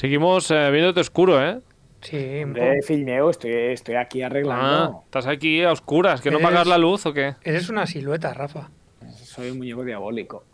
[0.00, 1.58] Seguimos eh, viéndote oscuro, ¿eh?
[2.02, 2.60] Sí, poco.
[2.86, 5.00] filmeo, estoy, estoy aquí Ah, arreglando.
[5.06, 7.34] estás aquí a oscuras, que no Eres- pagas la luz o qué?
[7.42, 8.68] Eres una silueta, Rafa.
[9.14, 10.44] Soy un muñeco diabólico.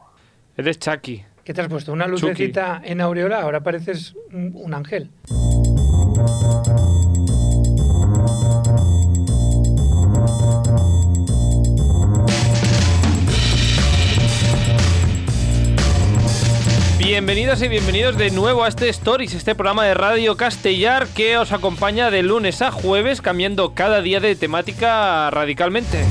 [0.56, 1.24] Eres Chucky.
[1.42, 1.92] ¿Qué te has puesto?
[1.92, 2.20] ¿Una Chucky.
[2.22, 3.40] lucecita en aureola?
[3.42, 5.10] Ahora pareces un, un ángel.
[17.12, 21.53] Bienvenidas y bienvenidos de nuevo a este Stories, este programa de Radio Castellar que os
[21.53, 26.06] acompaña de lunes a jueves, cambiando cada día de temática radicalmente.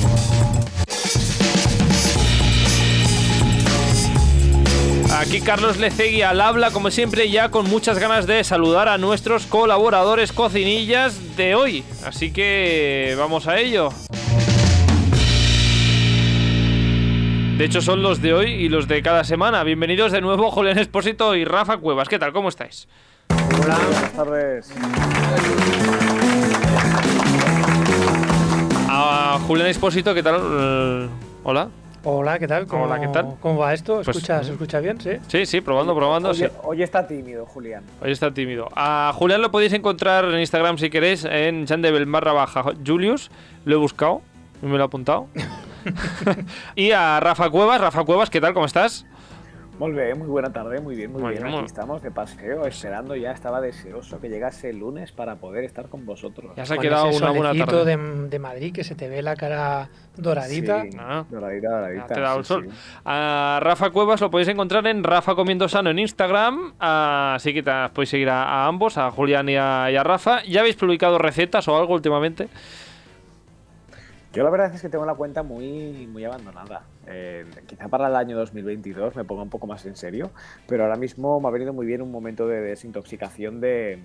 [5.17, 9.47] Aquí Carlos Lecegui al habla, como siempre, ya con muchas ganas de saludar a nuestros
[9.47, 11.83] colaboradores cocinillas de hoy.
[12.05, 13.89] Así que vamos a ello.
[17.61, 19.63] De hecho, son los de hoy y los de cada semana.
[19.63, 22.09] Bienvenidos de nuevo, Julián Espósito y Rafa Cuevas.
[22.09, 22.33] ¿Qué tal?
[22.33, 22.87] ¿Cómo estáis?
[23.29, 24.73] Hola, buenas tardes.
[28.89, 30.41] A Julián Espósito, ¿qué tal?
[30.41, 31.09] Eh,
[31.43, 31.69] Hola.
[32.03, 32.65] Hola, ¿qué tal?
[32.65, 33.35] ¿Cómo, Hola, ¿qué tal?
[33.39, 34.01] ¿Cómo va esto?
[34.03, 34.99] Pues, ¿Escucha, ¿Se escucha bien?
[34.99, 35.11] Sí.
[35.27, 36.33] Sí, sí, probando, probando.
[36.33, 36.45] sí.
[36.63, 37.83] Hoy está tímido, Julián.
[38.01, 38.69] Hoy está tímido.
[38.75, 43.29] A Julián lo podéis encontrar en Instagram si queréis, en Chandebel barra baja Julius.
[43.65, 44.23] Lo he buscado
[44.63, 45.27] y me lo he apuntado.
[46.75, 47.81] y a Rafa Cuevas.
[47.81, 48.53] Rafa Cuevas, ¿qué tal?
[48.53, 49.05] ¿Cómo estás?
[49.79, 51.43] Muy bien, muy buena tarde, muy bien, muy Muy bien.
[51.43, 55.63] bien, Aquí estamos de paseo, esperando ya, estaba deseoso que llegase el lunes para poder
[55.63, 56.51] estar con vosotros.
[56.55, 57.85] Ya se ha quedado ese una buena tarde.
[57.97, 60.83] de, de Madrid que se te ve la cara doradita.
[60.83, 61.25] Sí, Ah.
[61.27, 62.07] doradita, doradita.
[62.09, 62.67] Ya te da sí, el sol.
[62.69, 62.77] sí.
[63.05, 66.73] A Rafa Cuevas lo podéis encontrar en Rafa Comiendo Sano en Instagram.
[66.77, 70.43] Así que ta- podéis seguir a, a ambos, a Julián y a, y a Rafa.
[70.43, 72.49] ¿Ya habéis publicado recetas o algo últimamente?
[74.33, 76.83] Yo la verdad es que tengo la cuenta muy, muy abandonada.
[77.07, 80.31] Eh, quizá para el año 2022 me ponga un poco más en serio,
[80.67, 83.99] pero ahora mismo me ha venido muy bien un momento de desintoxicación de,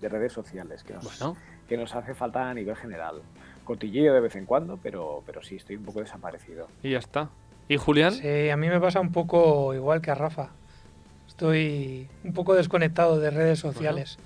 [0.00, 1.36] de redes sociales que nos, Bueno.
[1.68, 3.20] que nos hace falta a nivel general.
[3.64, 6.68] Cotilleo de vez en cuando, pero, pero sí, estoy un poco desaparecido.
[6.82, 7.28] Y ya está.
[7.68, 8.12] ¿Y Julián?
[8.14, 10.48] Sí, a mí me pasa un poco igual que a Rafa.
[11.28, 14.18] Estoy un poco desconectado de redes sociales.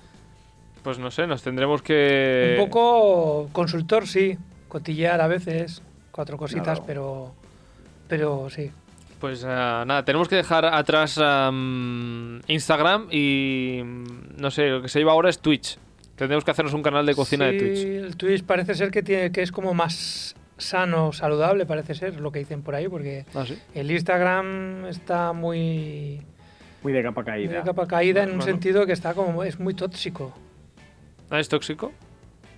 [0.81, 2.55] Pues no sé, nos tendremos que...
[2.59, 4.37] Un poco consultor, sí.
[4.67, 5.81] Cotillear a veces,
[6.11, 7.33] cuatro cositas, pero,
[8.07, 8.71] pero sí.
[9.19, 13.81] Pues eh, nada, tenemos que dejar atrás am, Instagram y
[14.37, 15.77] no sé, lo que se lleva ahora es Twitch.
[16.15, 17.79] Tendremos que hacernos un canal de cocina de Twitch.
[17.85, 22.31] El Twitch parece ser que, tiene, que es como más sano, saludable, parece ser, lo
[22.31, 23.57] que dicen por ahí, porque Ah, sí.
[23.73, 26.21] el Instagram está muy,
[26.83, 27.57] Muy de capa muy caída.
[27.59, 28.51] de capa caída en un Bueno.
[28.53, 30.33] sentido que está como es muy tóxico.
[31.29, 31.91] ¿Ah, ¿Es tóxico?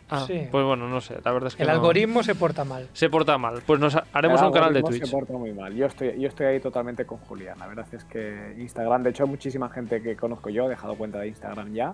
[0.10, 0.48] Ah, Sí.
[0.50, 2.88] pues bueno, no sé, la verdad es que El no- algoritmo se porta mal.
[2.94, 3.62] se porta mal.
[3.66, 5.04] Pues nos ha- haremos El un canal de Twitch.
[5.06, 5.74] Se porta muy mal.
[5.76, 7.60] Yo estoy, yo estoy ahí totalmente con Julián.
[7.60, 10.96] La verdad es que Instagram, de hecho, hay muchísima gente que conozco yo, ha dejado
[10.96, 11.92] cuenta de Instagram ya.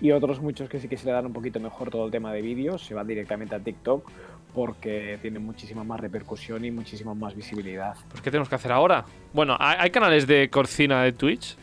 [0.00, 2.32] Y otros muchos que sí que se le dan un poquito mejor todo el tema
[2.32, 4.10] de vídeos, se van directamente a TikTok
[4.52, 7.94] porque tienen muchísima más repercusión y muchísima más visibilidad.
[8.10, 9.04] Pues ¿qué tenemos que hacer ahora?
[9.32, 11.56] Bueno, ¿hay, hay canales de cocina de Twitch?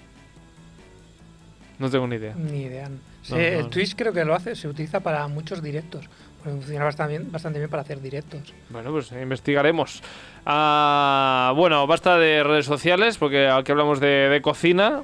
[1.78, 2.36] No tengo ni idea.
[2.36, 2.90] Ni idea.
[3.22, 3.70] Sí, No, no, el.
[3.70, 6.06] Twitch creo que lo hace, se utiliza para muchos directos.
[6.38, 8.54] porque Funciona bastante bien, bastante bien para hacer directos.
[8.70, 10.02] Bueno, pues investigaremos.
[10.46, 15.04] Ah, bueno, basta de redes sociales porque aquí hablamos de, de cocina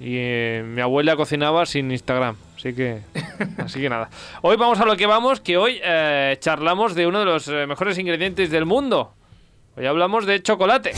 [0.00, 2.36] y eh, mi abuela cocinaba sin Instagram.
[2.56, 3.00] Así que,
[3.58, 4.08] así que nada.
[4.42, 7.66] Hoy vamos a lo que vamos, que hoy eh, charlamos de uno de los eh,
[7.66, 9.12] mejores ingredientes del mundo.
[9.76, 10.92] Hoy hablamos de chocolate.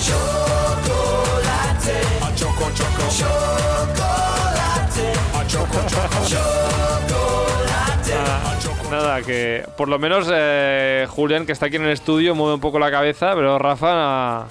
[9.17, 12.61] Nada, que por lo menos eh, Julián, que está aquí en el estudio, mueve un
[12.61, 13.89] poco la cabeza, pero Rafa.
[13.91, 14.47] ah,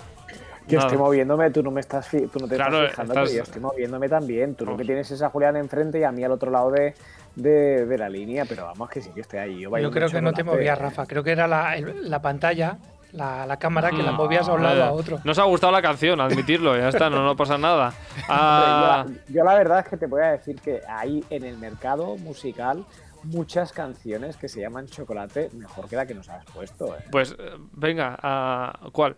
[0.68, 0.88] Yo nada.
[0.88, 3.62] estoy moviéndome, tú no me estás, tú no te Claro, estás fijando, estás- yo estoy
[3.62, 4.56] moviéndome también.
[4.56, 4.82] Tú lo Vamos.
[4.82, 6.96] que tienes es a Julián enfrente y a mí al otro lado de,
[7.36, 9.60] de, de la línea, pero vamos que sí que estoy ahí.
[9.60, 11.06] Yo, Yo creo que no te movías, Rafa.
[11.06, 12.78] Creo que era la, el- la pantalla,
[13.12, 14.16] la, la cámara, que la Mm.
[14.16, 15.20] movías a un lado a otro.
[15.24, 17.94] No os ha gustado la canción, admitirlo, ya está, no, no pasa nada.
[18.28, 21.58] Ah, yo, yo la verdad es que te voy a decir que hay en el
[21.58, 22.84] mercado musical
[23.26, 26.96] muchas canciones que se llaman chocolate mejor que la que nos has puesto.
[26.96, 27.04] ¿eh?
[27.12, 29.16] pues eh, venga, ah, ¿cuál?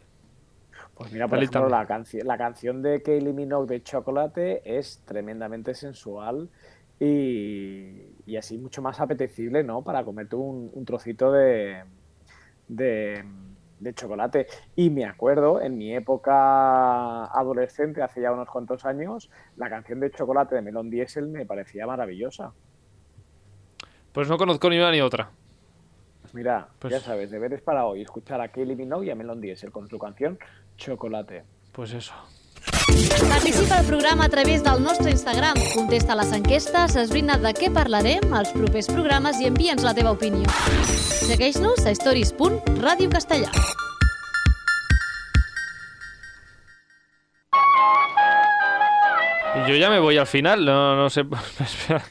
[0.95, 5.75] Pues mira, por ejemplo, la, canci- la canción de Kylie Minogue de Chocolate es tremendamente
[5.75, 6.49] sensual
[6.99, 9.83] y, y así mucho más apetecible, ¿no?
[9.83, 11.83] Para comerte un, un trocito de,
[12.67, 13.23] de,
[13.79, 14.47] de chocolate.
[14.75, 20.09] Y me acuerdo, en mi época adolescente, hace ya unos cuantos años, la canción de
[20.09, 22.53] Chocolate de Melon Diesel me parecía maravillosa.
[24.17, 25.29] Pues no conozco ni una ni otra.
[26.23, 29.39] Pues mira, Pues- ya sabes, deberes para hoy, escuchar a Kylie Minogue y a Melon
[29.39, 30.39] Diesel con su canción
[30.75, 31.43] Chocolate.
[31.71, 32.15] Pues eso.
[33.29, 35.53] Participa al programa a través del nostre Instagram.
[35.75, 40.49] Contesta les enquestes, esbrina de què parlarem als propers programes i envia'ns la teva opinió.
[41.29, 43.51] Segueix-nos a stories.radiocastellà.
[49.67, 51.23] Yo ya me voy al final, no, no sé.
[51.59, 52.03] espera.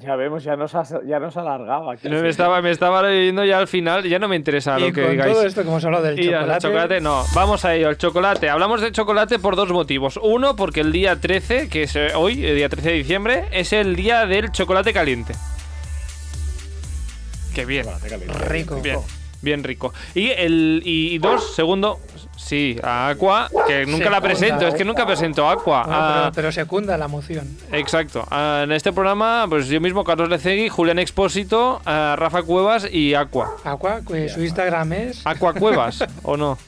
[0.00, 2.08] Ya vemos, ya nos ya nos ha alargado aquí.
[2.08, 4.92] No, me estaba, me estaba viendo ya al final, ya no me interesa y lo
[4.92, 5.32] que con digáis.
[5.32, 7.24] todo esto que hemos hablado del Y al chocolate, chocolate, no.
[7.34, 8.48] Vamos a ello, el chocolate.
[8.48, 10.18] Hablamos de chocolate por dos motivos.
[10.22, 13.72] Uno, porque el día 13, que es eh, hoy, el día 13 de diciembre, es
[13.72, 15.34] el día del chocolate caliente.
[17.54, 17.82] Qué bien.
[17.84, 18.38] Chocolate caliente.
[18.44, 18.80] rico.
[18.80, 18.98] Bien,
[19.42, 19.92] bien rico.
[20.14, 21.98] Y el y, dos, segundo,
[22.36, 25.84] sí, a Aqua, que nunca la presento, es que nunca presento a Aqua.
[25.84, 27.46] Bueno, Ah, pero, pero secunda la moción.
[27.72, 28.26] Exacto.
[28.30, 33.14] Ah, en este programa, pues yo mismo, Carlos Lecegui, Julián Expósito, ah, Rafa Cuevas y
[33.14, 33.54] Aqua.
[33.64, 35.26] Aqua, que su Instagram es.
[35.26, 36.58] ¿Aqua Cuevas o no?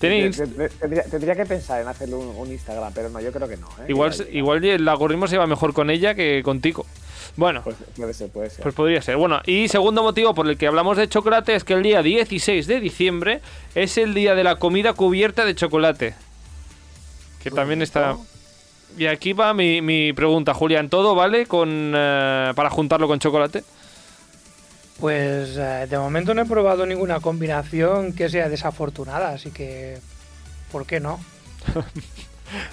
[0.00, 3.66] Tendría, tendría que pensar en hacerle un, un Instagram, pero no, yo creo que no.
[3.80, 3.86] ¿eh?
[3.88, 6.86] Igual, igual el algoritmo se va mejor con ella que contigo.
[7.36, 8.62] Bueno, Pues, puede ser, puede ser.
[8.62, 9.16] pues podría ser.
[9.16, 12.66] Bueno, y segundo motivo por el que hablamos de chocolate es que el día 16
[12.66, 13.40] de diciembre
[13.74, 16.14] es el día de la comida cubierta de chocolate.
[17.42, 18.16] Que también está...
[18.98, 20.88] Y aquí va mi, mi pregunta, Julián.
[20.90, 23.62] ¿Todo vale con eh, para juntarlo con chocolate?
[24.98, 29.98] Pues eh, de momento no he probado ninguna combinación que sea desafortunada, así que.
[30.72, 31.20] ¿Por qué no?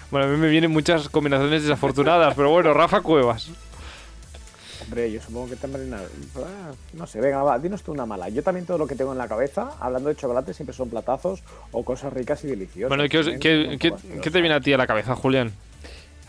[0.09, 3.49] Bueno, a mí me vienen muchas combinaciones desafortunadas, pero bueno, Rafa Cuevas.
[4.87, 5.93] Hombre, yo supongo que también.
[5.93, 6.01] ah,
[6.93, 8.29] No sé, venga, va, dinos tú una mala.
[8.29, 11.43] Yo también todo lo que tengo en la cabeza, hablando de chocolate, siempre son platazos
[11.73, 12.87] o cosas ricas y deliciosas.
[12.87, 14.77] Bueno, ¿y ¿qué, os- También qué- son qué- cosas qué te viene a ti a
[14.77, 15.51] la cabeza, Julián?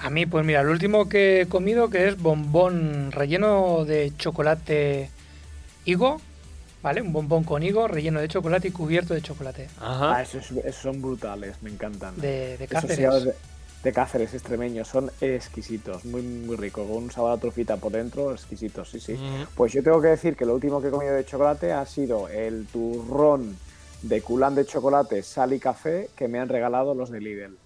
[0.00, 5.08] A mí, pues mira, el último que he comido que es bombón relleno de chocolate
[5.84, 6.20] higo,
[6.82, 7.00] ¿vale?
[7.00, 9.68] Un bombón con higo relleno de chocolate y cubierto de chocolate.
[9.80, 10.22] Ah, Ajá.
[10.22, 12.16] esos, esos son brutales, me encantan.
[12.20, 13.24] De, Cáceres.
[13.24, 13.34] de,
[13.82, 18.32] de Cáceres extremeños son exquisitos, muy muy ricos, con un sabor a trufita por dentro,
[18.32, 19.14] exquisitos, sí, sí.
[19.14, 19.46] Mm.
[19.54, 22.28] Pues yo tengo que decir que lo último que he comido de chocolate ha sido
[22.28, 23.56] el turrón
[24.02, 27.56] de culán de chocolate, sal y café que me han regalado los de Lidl.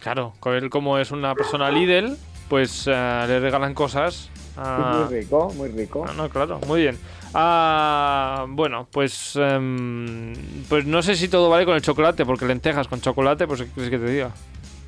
[0.00, 2.16] Claro, con él como es una persona Lidl,
[2.48, 4.30] pues eh, le regalan cosas.
[4.56, 6.04] Muy rico, muy rico.
[6.08, 6.98] Ah, no, claro, muy bien.
[7.32, 10.32] Ah, bueno, pues em,
[10.68, 13.68] pues no sé si todo vale con el chocolate, porque lentejas con chocolate, pues ¿qué
[13.68, 14.30] quieres que te diga?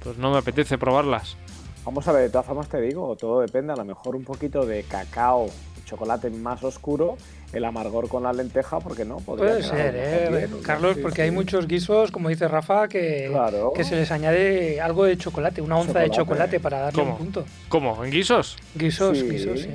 [0.07, 1.37] Pues no me apetece probarlas.
[1.85, 4.65] Vamos a ver, de todas formas te digo, todo depende, a lo mejor un poquito
[4.65, 5.49] de cacao,
[5.85, 7.17] chocolate más oscuro,
[7.53, 9.17] el amargor con la lenteja, ¿por qué no?
[9.17, 10.29] Podría Puede ser, ¿eh?
[10.31, 11.23] bien, Carlos, sí, porque sí.
[11.23, 13.73] hay muchos guisos, como dice Rafa, que, Claro.
[13.75, 16.17] que se les añade algo de chocolate, una onza de Chocolate.
[16.17, 17.13] chocolate para darle ¿Cómo?
[17.13, 17.45] un punto.
[17.69, 18.05] ¿Cómo?
[18.05, 18.57] ¿En guisos?
[18.77, 19.29] Guisos, Sí.
[19.29, 19.71] guisos, sí.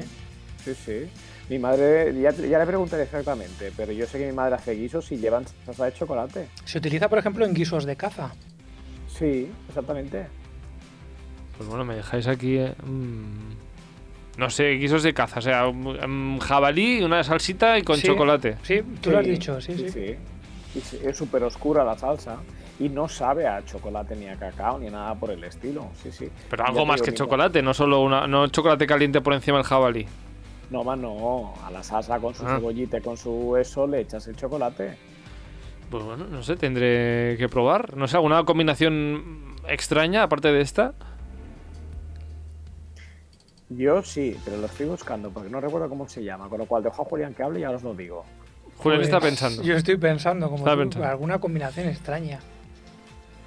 [0.63, 1.09] Sí, sí.
[1.49, 5.11] Mi madre, ya, ya le preguntaré exactamente, pero yo sé que mi madre hace guisos
[5.11, 6.47] y llevan salsa de chocolate.
[6.63, 8.31] Se utiliza, por ejemplo, en guisos de caza.
[9.21, 10.25] Sí, exactamente.
[11.57, 12.57] Pues bueno, me dejáis aquí.
[12.57, 17.83] eh, mm, no sé, guisos de caza, o sea, un, un jabalí, una salsita y
[17.83, 18.07] con Sí.
[18.07, 18.57] chocolate.
[18.63, 20.15] Sí, tú lo has dicho, sí, sí.
[21.05, 22.37] Es súper oscura la salsa
[22.79, 25.89] y no sabe a chocolate ni a cacao ni nada por el estilo.
[26.01, 26.29] Sí, sí.
[26.49, 30.07] Pero algo más que chocolate, no solo una, no chocolate caliente por encima del jabalí.
[30.71, 31.53] No, más no.
[31.65, 32.55] A la salsa con su Ah.
[32.55, 34.97] cebollita y con su eso le echas el chocolate.
[35.91, 37.95] Pues bueno, no sé, tendré que probar.
[37.97, 40.93] No sé, alguna combinación extraña aparte de esta.
[43.69, 46.49] Yo sí, pero lo estoy buscando porque no recuerdo cómo se llama.
[46.49, 48.25] Con lo cual dejo a Julián que hable y ahora os lo digo.
[48.77, 49.63] Julián está Pues, pensando.
[49.63, 51.07] Yo estoy pensando, como Está tú, pensando.
[51.07, 52.39] alguna combinación extraña.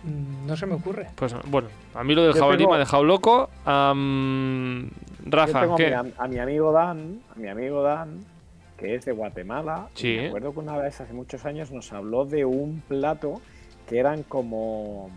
[0.05, 1.09] Mm, No se me ocurre.
[1.17, 3.49] Pues bueno, a mí lo del jabalí tengo- me ha dejado loco.
[3.67, 3.71] Yo
[5.31, 5.97] Rafa, a ¿qué?
[6.03, 8.25] mi, a mi amigo Dan, a mi amigo Dan,
[8.77, 9.89] que es de Guatemala.
[9.95, 10.17] Sí.
[10.19, 13.41] Me acuerdo que una vez hace muchos años nos habló de un plato
[13.89, 15.11] que eran como,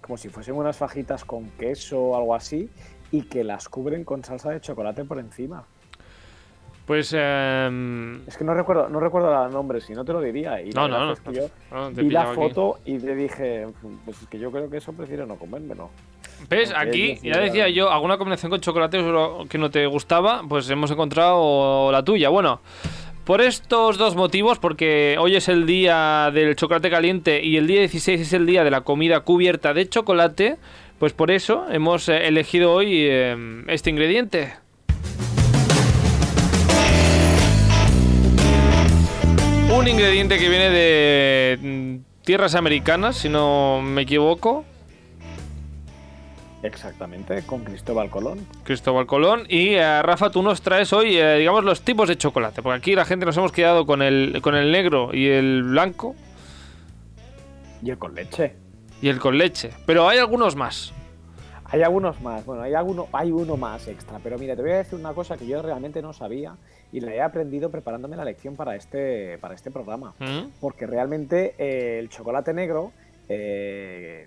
[0.00, 2.70] como si fuesen unas fajitas con queso o algo así
[3.12, 5.64] y que las cubren con salsa de chocolate por encima.
[6.86, 7.14] Pues.
[7.16, 10.60] em, Es que no recuerdo, no recuerdo el nombre, si no te lo diría.
[10.60, 11.12] Y no, no, no.
[11.12, 12.34] es que yo no, vi la aquí.
[12.34, 13.68] foto y le dije,
[14.04, 15.90] pues es que yo creo que eso prefiero no comérmelo.
[16.48, 16.72] ¿Ves?
[16.74, 18.98] Aquí, ya decía yo, alguna combinación con chocolate
[19.48, 22.28] que no te gustaba, pues hemos encontrado la tuya.
[22.28, 22.60] Bueno,
[23.24, 27.80] por estos dos motivos, porque hoy es el día del chocolate caliente y el día
[27.80, 30.56] 16 es el día de la comida cubierta de chocolate,
[30.98, 34.54] pues por eso hemos eh, elegido hoy eh, este ingrediente.
[39.72, 44.64] Un ingrediente que viene de mm, tierras americanas, si no me equivoco.
[46.62, 48.46] Exactamente, con Cristóbal Colón.
[48.64, 49.44] Cristóbal Colón.
[49.48, 52.62] Y eh, Rafa, tú nos traes hoy, eh, digamos, los tipos de chocolate.
[52.62, 56.14] Porque aquí la gente nos hemos quedado con el, con el negro y el blanco.
[57.82, 58.54] Y el con leche.
[59.00, 59.70] y el con leche.
[59.86, 60.92] Pero hay algunos más.
[61.72, 64.78] Hay algunos más, bueno, hay, alguno, hay uno más extra, pero mira, te voy a
[64.78, 66.56] decir una cosa que yo realmente no sabía
[66.90, 70.14] y la he aprendido preparándome la lección para este, para este programa.
[70.18, 70.48] ¿Mm?
[70.60, 72.90] Porque realmente eh, el chocolate negro,
[73.28, 74.26] eh,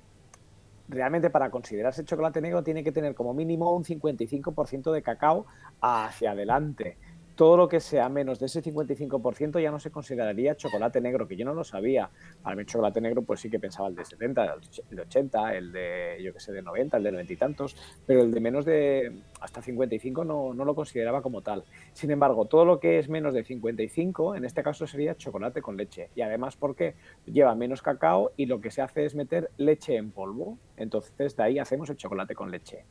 [0.87, 5.45] realmente para considerarse chocolate negro tiene que tener como mínimo un 55% de cacao
[5.81, 6.97] hacia adelante.
[7.35, 11.35] Todo lo que sea menos de ese 55% ya no se consideraría chocolate negro, que
[11.35, 12.09] yo no lo sabía.
[12.43, 14.55] Para mí chocolate negro pues sí que pensaba el de 70,
[14.89, 17.75] el de 80, el de yo que sé, de 90, el de 90 y tantos,
[18.05, 21.63] pero el de menos de hasta 55 no, no lo consideraba como tal.
[21.93, 25.75] Sin embargo, todo lo que es menos de 55, en este caso sería chocolate con
[25.75, 26.09] leche.
[26.15, 30.11] Y además porque lleva menos cacao y lo que se hace es meter leche en
[30.11, 30.59] polvo.
[30.77, 32.85] Entonces de ahí hacemos el chocolate con leche.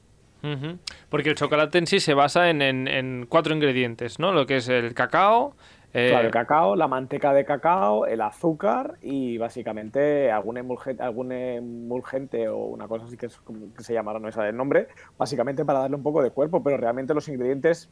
[1.08, 4.32] Porque el chocolate en sí se basa en, en- en cuatro ingredientes, ¿no?
[4.32, 5.54] Lo que es el cacao.
[5.94, 11.32] eh, Claro, el cacao, la manteca de cacao, el azúcar y básicamente algún emulgente, algún
[11.32, 13.38] emulgente o una cosa así que, es,
[13.76, 16.76] que se llamará, no esa del nombre, básicamente para darle un poco de cuerpo, pero
[16.76, 17.88] realmente los ingredientes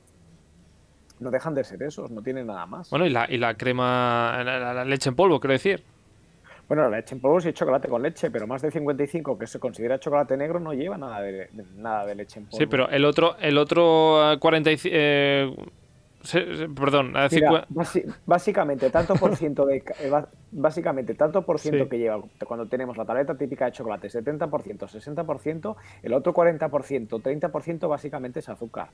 [1.20, 2.88] no dejan de ser esos, no tienen nada más.
[2.90, 5.84] Bueno, y la, y la crema, la leche en polvo, quiero decir.
[6.70, 9.48] Bueno, la leche en polvo sí es chocolate con leche, pero más de 55 que
[9.48, 12.58] se considera chocolate negro no lleva nada de, de- nada de leche en polvo.
[12.58, 14.94] Sí, pero el otro, el otro eh, 45...
[14.96, 15.56] eh,
[16.76, 20.12] perdón, eh, Mira, basi- básicamente tanto por ciento de eh,
[20.52, 21.90] básicamente tanto por ciento Sí.
[21.90, 27.88] que lleva cuando tenemos la tableta típica de chocolate 70%, 60%, el otro 40%, 30%
[27.88, 28.90] básicamente es azúcar.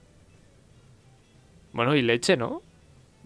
[1.75, 2.63] bueno, y leche, ¿no?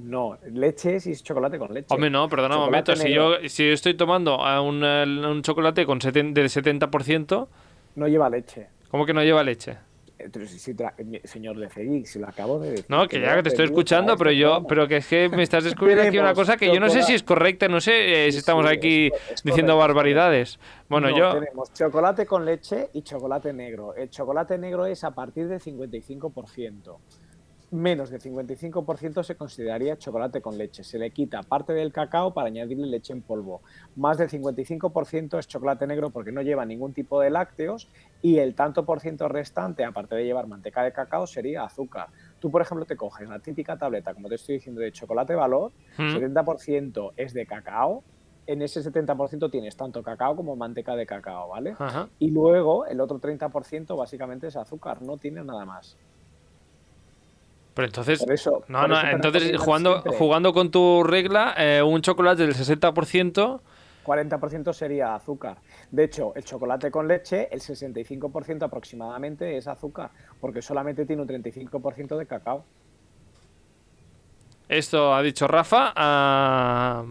[0.03, 1.87] No, leche sí es chocolate con leche.
[1.95, 2.95] Hombre, no, perdona un momento.
[2.97, 7.49] Si yo, si yo estoy tomando a un, eh, un chocolate con seten- del 70%,
[7.97, 8.69] No lleva leche.
[8.91, 9.77] ¿cómo que no lleva leche?
[10.19, 12.85] Entonces, si tra- mi- señor de Fegui, si lo acabo de decir.
[12.91, 15.65] No, que ya que te estoy escuchando, pero yo, pero que es que me estás
[15.65, 18.37] descubriendo aquí una cosa que yo no sé si es correcta, no sé eh, si
[18.39, 20.59] estamos aquí es co- es diciendo correcto, barbaridades.
[20.91, 23.95] Bueno, No, yo, Tenemos chocolate con leche y chocolate negro.
[23.95, 26.99] El chocolate negro es a partir del 55%.
[27.73, 30.83] Menos del 55% se consideraría chocolate con leche.
[30.83, 33.63] Se le quita parte del cacao para añadirle leche en polvo.
[33.95, 37.89] Más del 55% es chocolate negro porque no lleva ningún tipo de lácteos
[38.23, 42.09] y el tanto por ciento restante, aparte de llevar manteca de cacao, sería azúcar.
[42.41, 45.71] Tú, por ejemplo, te coges la típica tableta, como te estoy diciendo, de chocolate valor,
[45.97, 46.17] ¿Mm?
[46.17, 48.03] 70% es de cacao.
[48.49, 51.77] En ese 70% tienes tanto cacao como manteca de cacao, ¿vale?
[51.79, 52.09] Ajá.
[52.19, 55.97] Y luego el otro 30% básicamente es azúcar, no tiene nada más.
[57.75, 58.65] Pero entonces, Por eso.
[58.69, 63.61] no, no, entonces jugando, siempre jugando con tu regla, eh, un chocolate del 60%,
[64.05, 65.59] 40% sería azúcar.
[65.91, 70.11] De hecho, el chocolate con leche, el 65% aproximadamente es azúcar,
[70.41, 72.65] porque solamente tiene un 35% de cacao.
[74.69, 75.93] esto ha dicho Rafa.
[75.97, 77.05] ah,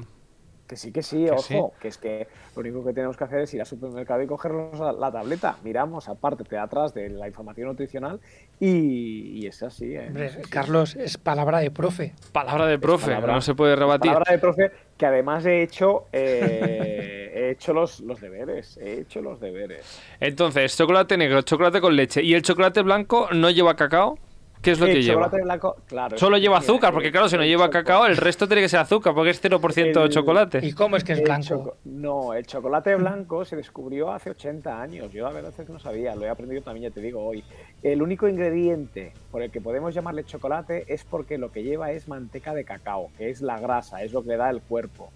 [0.70, 1.60] Que sí, que sí, Que ojo, sí.
[1.82, 4.80] que es que lo único que tenemos que hacer es ir al supermercado y cogernos
[5.00, 5.58] la, tableta.
[5.64, 8.20] Miramos aparte de atrás de la información nutricional
[8.60, 9.96] y, y es así.
[9.96, 10.06] ¿eh?
[10.10, 10.32] Hombre.
[10.52, 12.14] Carlos, es palabra de profe.
[12.32, 14.12] palabra de profe, palabra- no se puede rebatir.
[14.12, 18.78] Palabra de profe que además he hecho, eh, he hecho los, los deberes.
[18.78, 20.00] He hecho los deberes.
[20.20, 24.20] Entonces, chocolate negro, chocolate con leche y el chocolate blanco no lleva cacao.
[24.62, 25.24] ¿Qué es lo el que lleva?
[25.24, 26.18] chocolate blanco, claro.
[26.18, 29.14] Solo lleva azúcar, porque claro, si no lleva cacao, el resto tiene que ser azúcar,
[29.14, 30.60] porque es 0% El- chocolate.
[30.64, 31.78] ¿Y cómo es que es blanco?
[31.86, 35.14] no, el chocolate blanco se descubrió hace 80 años.
[35.14, 37.44] Yo la verdad es que no sabía, lo he aprendido también, ya te digo, hoy.
[37.84, 42.10] El único ingrediente por el que podemos llamarle chocolate es porque lo que lleva es
[42.10, 45.12] manteca de cacao, que es la grasa, es lo que le da el cuerpo.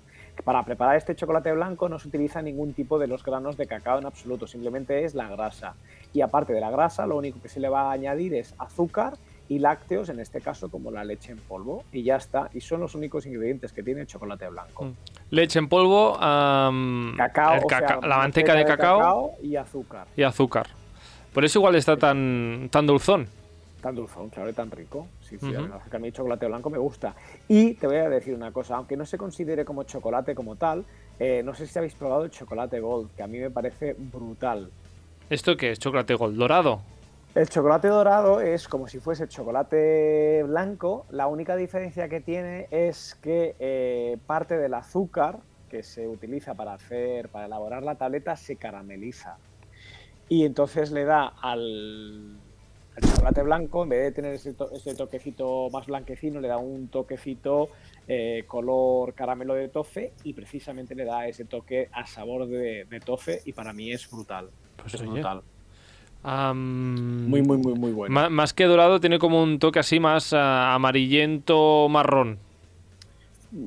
[0.45, 3.99] Para preparar este chocolate blanco no se utiliza ningún tipo de los granos de cacao
[3.99, 5.75] en absoluto, simplemente es la grasa.
[6.13, 9.13] Y aparte de la grasa, lo único que se le va a añadir es azúcar
[9.49, 12.49] y lácteos, en este caso como la leche en polvo, y ya está.
[12.53, 14.85] Y son los únicos ingredientes que tiene el chocolate blanco.
[14.85, 14.93] Mm.
[15.31, 20.07] Leche en polvo, am, Cacao, el o sea, caca- la manteca de cacao, y azúcar.
[20.15, 20.67] y azúcar.
[21.33, 23.27] Por eso igual está tan, tan dulzón.
[23.81, 25.07] Tan dulzón, claro, y tan rico.
[25.21, 27.15] Sí, sí, a mí el chocolate blanco me gusta.
[27.49, 30.85] Y te voy a decir una cosa, aunque no se considere como chocolate como tal,
[31.19, 34.69] eh, no sé si habéis probado el chocolate gold, que a mí me parece brutal.
[35.29, 35.79] ¿Esto qué es?
[35.79, 36.81] ¿Chocolate gold dorado?
[37.35, 41.07] El chocolate dorado es como si fuese chocolate blanco.
[41.09, 46.73] La única diferencia que tiene es que eh, parte del azúcar que se utiliza para
[46.73, 49.37] hacer, para elaborar la tableta, se carameliza.
[50.29, 52.37] Y entonces le da al,
[52.95, 56.57] al chocolate blanco, en vez de tener ese, to- ese toquecito más blanquecino, le da
[56.57, 57.69] un toquecito
[58.07, 62.99] eh, color caramelo de tofe y precisamente le da ese toque a sabor de, de
[62.99, 64.51] tofe y para mí es brutal.
[64.77, 65.09] Pues es oye.
[65.09, 65.41] brutal.
[66.23, 68.29] Muy, muy, muy, muy bueno.
[68.29, 72.39] más que dorado, tiene como un toque así más ah, amarillento marrón.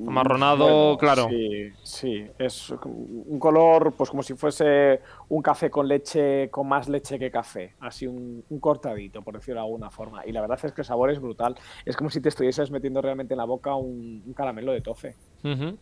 [0.08, 1.28] Amarronado, claro.
[1.28, 6.88] Sí, sí, es un color, pues como si fuese un café con leche, con más
[6.88, 10.26] leche que café, así un, un, cortadito, por decirlo de alguna forma.
[10.26, 11.54] Y la verdad es que el sabor es brutal.
[11.84, 15.14] Es como si te estuvieses metiendo realmente en la boca un, un caramelo de tofe.
[15.44, 15.76] Ujú.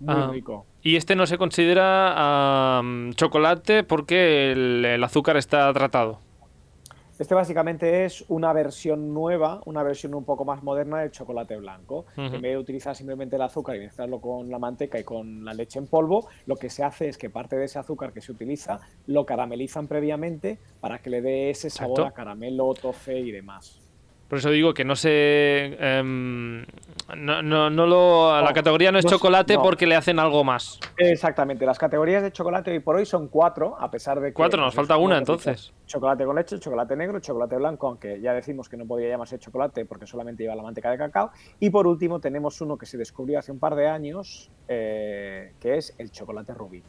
[0.00, 0.66] Muy Ah, rico.
[0.82, 6.20] Y este no se considera am, chocolate porque el, el azúcar está tratado.
[7.18, 12.06] Este básicamente es una versión nueva, una versión un poco más moderna del chocolate blanco.
[12.16, 15.52] En vez de utilizar simplemente el azúcar y mezclarlo con la manteca y con la
[15.52, 18.30] leche en polvo, lo que se hace es que parte de ese azúcar que se
[18.30, 22.06] utiliza lo caramelizan previamente para que le dé ese sabor Exacto.
[22.06, 23.80] a caramelo, tofe y demás.
[24.28, 25.76] Por eso digo que no se.
[25.80, 26.64] em,
[27.16, 30.78] no, no, no lo, la No, categoría no es chocolate porque le hacen algo más.
[30.98, 34.34] Exactamente, las categorías de chocolate hoy por hoy son cuatro, a pesar de que...
[34.34, 35.72] Cuatro, nos pues, falta una entonces.
[35.86, 39.86] Chocolate con leche, chocolate negro, chocolate blanco, aunque ya decimos que no podía llamarse chocolate
[39.86, 41.30] porque solamente lleva la manteca de cacao.
[41.58, 45.78] Y por último tenemos uno que se descubrió hace un par de años, eh, que
[45.78, 46.82] es el chocolate rubí,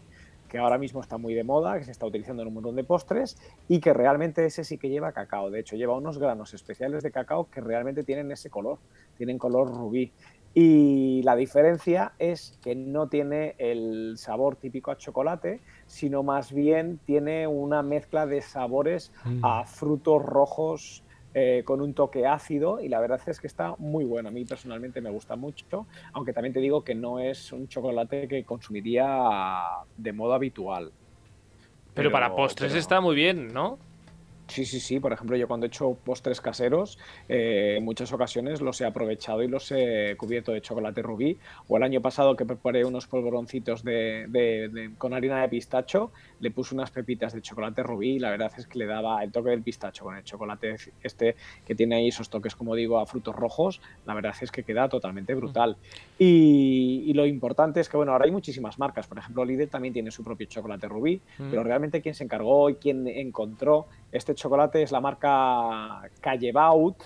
[0.50, 2.84] que ahora mismo está muy de moda, que se está utilizando en un montón de
[2.84, 3.38] postres
[3.68, 5.50] y que realmente ese sí que lleva cacao.
[5.50, 8.80] De hecho, lleva unos granos especiales de cacao que realmente tienen ese color,
[9.18, 10.12] tienen color rubí.
[10.54, 17.00] Y la diferencia es que no tiene el sabor típico a chocolate, sino más bien
[17.06, 19.12] tiene una mezcla de sabores
[19.44, 24.04] a frutos rojos eh, con un toque ácido y la verdad es que está muy
[24.06, 24.30] bueno.
[24.30, 28.28] A mí personalmente me gusta mucho, aunque también te digo que no es un chocolate
[28.28, 29.64] que consumiría
[29.98, 30.92] de modo habitual.
[31.94, 33.78] Pero, para postres pero- está muy bien, ¿no?
[34.50, 35.00] Sí, sí, sí.
[35.00, 36.98] Por ejemplo, yo cuando he hecho postres caseros,
[37.30, 41.38] eh, en muchas ocasiones los he aprovechado y los he cubierto de chocolate rubí.
[41.68, 46.12] O el año pasado que preparé unos polvoroncitos de, de- de- con harina de pistacho,
[46.40, 49.32] le puse unas pepitas de chocolate rubí y la verdad es que le daba el
[49.32, 53.06] toque del pistacho con el chocolate este que tiene ahí esos toques, como digo, a
[53.06, 53.82] frutos rojos.
[54.06, 55.78] La verdad es que queda totalmente brutal.
[56.18, 59.08] Y, y lo importante es que, bueno, ahora hay muchísimas marcas.
[59.08, 61.22] Por ejemplo, Lidl también tiene su propio chocolate rubí.
[61.38, 61.50] Mm.
[61.50, 67.04] Pero realmente quien se encargó y quien encontró este chocolate es la marca Callebaut,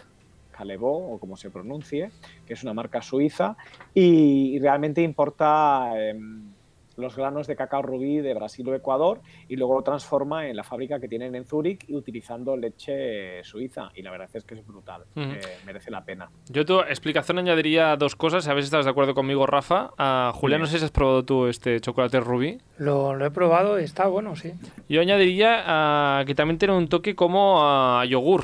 [0.52, 2.12] Callebaut o como se pronuncie,
[2.46, 3.58] que es una marca suiza
[3.94, 6.53] y, y realmente importa em,
[6.96, 10.64] los granos de cacao rubí de Brasil o Ecuador y luego lo transforma en la
[10.64, 14.66] fábrica que tienen en Zúrich y utilizando leche suiza y la verdad es que es
[14.66, 16.30] brutal, eh, merece la pena.
[16.50, 19.92] Yo tu explicación añadiría dos cosas, a ver si estás de acuerdo conmigo, Rafa.
[19.98, 22.60] Ah, Julián, no sé si has probado tú este chocolate rubí.
[22.78, 24.54] Lo, lo he probado y está bueno, sí.
[24.90, 28.44] Yo añadiría ah, que también tiene un toque como a yogur.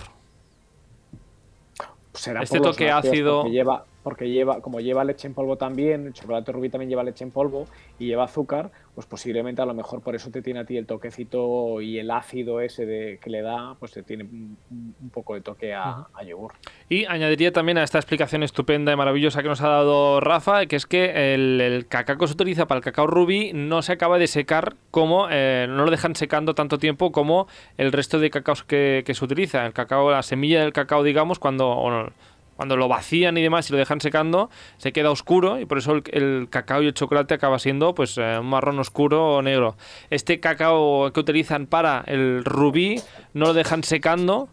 [2.13, 6.51] Será Este toque ácido- lleva porque lleva como lleva leche en polvo también el chocolate
[6.51, 7.65] rubí también lleva leche en polvo
[7.97, 10.85] y lleva azúcar pues posiblemente a lo mejor por eso te tiene a ti el
[10.85, 15.35] toquecito y el ácido ese de que le da pues te tiene un, un poco
[15.35, 16.53] de toque a, a yogur
[16.89, 20.75] Y añadiría también a esta explicación estupenda y maravillosa que nos ha dado Rafa, que
[20.75, 24.17] es que el, el cacao que se utiliza para el cacao rubí no se acaba
[24.17, 28.63] de secar como, eh, no lo dejan secando tanto tiempo como el resto de cacaos
[28.63, 29.65] que, que se utiliza.
[29.65, 32.11] El cacao, la semilla del cacao, digamos, cuando, o no,
[32.59, 35.93] cuando lo vacían y demás y lo dejan secando, se queda oscuro y por eso
[35.93, 39.77] el, el cacao y el chocolate acaba siendo pues eh, un marrón oscuro o negro.
[40.09, 43.01] Este cacao que utilizan para el rubí
[43.33, 44.49] no lo dejan secando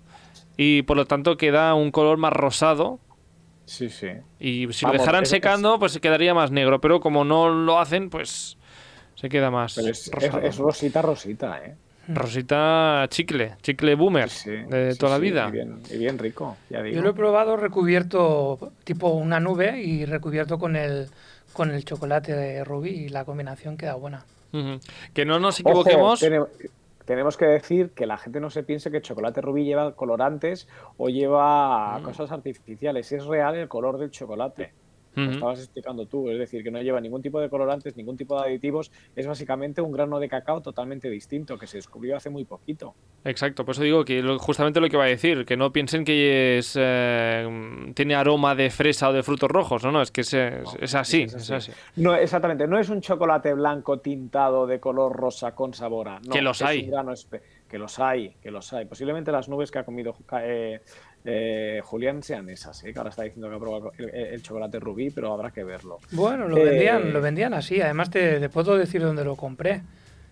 [0.57, 3.01] y por lo tanto queda un color más rosado.
[3.65, 4.07] Sí sí.
[4.39, 7.49] Y si Vamos, lo dejaran es- secando pues se quedaría más negro pero como no
[7.49, 8.57] lo hacen pues
[9.17, 10.13] se queda más pero es,
[10.45, 11.75] es rosita rosita eh
[12.09, 16.19] rosita chicle chicle boomer Sí, de sí, toda la sí, vida y bien, y bien
[16.19, 21.09] rico ya digo Yo lo he probado recubierto tipo una nube y recubierto con el
[21.53, 24.25] con el chocolate de rubí y la combinación queda buena.
[25.15, 26.45] Que no nos equivoquemos tene-
[27.07, 30.67] tenemos que decir que la gente no se piense que el chocolate rubí lleva colorantes
[30.99, 32.03] o lleva Mm.
[32.03, 33.11] cosas artificiales.
[33.13, 34.73] Es real el color del chocolate.
[35.17, 38.39] Lo estabas explicando tú, es decir, que no lleva ningún tipo de colorantes, ningún tipo
[38.41, 38.93] de aditivos.
[39.17, 42.95] Es básicamente un grano de cacao totalmente distinto que se descubrió hace muy poquito.
[43.25, 46.05] Exacto, por eso digo que lo- justamente lo que va a decir, que no piensen
[46.05, 50.21] que es, eh, tiene aroma de fresa o de frutos rojos, no, no, es que
[50.21, 51.71] es, es- es así, es es así.
[51.73, 51.81] así.
[51.97, 56.21] No, exactamente, no es un chocolate blanco tintado de color rosa con sabor a.
[56.21, 56.91] No, Que los hay.
[57.69, 58.85] que los hay, que los hay.
[58.85, 60.81] Posiblemente las nubes que ha comido eh,
[61.27, 62.93] eh, Julián sean esas, ¿eh?
[62.93, 65.99] que ahora está diciendo que ha probado el, el chocolate rubí, pero habrá que verlo.
[66.13, 67.81] Bueno, lo Eh, vendían, lo vendían así.
[67.81, 69.83] Además te, te puedo decir dónde lo compré.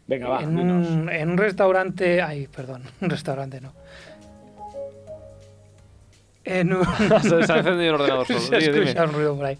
[0.06, 3.72] Venga, va, en, un, en un restaurante, ay, perdón, un restaurante no.
[6.44, 8.40] En un, se, se ha encendido el ordenador solo.
[8.40, 9.02] se Dime, dime.
[9.04, 9.58] un ruido por ahí.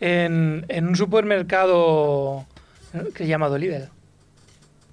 [0.00, 2.46] En, en un supermercado
[3.14, 3.88] que se llama Lidl.